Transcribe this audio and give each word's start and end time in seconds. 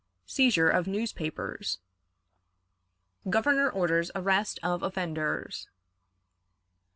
Seizure 0.25 0.67
of 0.67 0.87
Newspapers. 0.87 1.77
Governor 3.29 3.69
orders 3.69 4.09
Arrest 4.15 4.57
of 4.63 4.81
Offenders. 4.81 5.67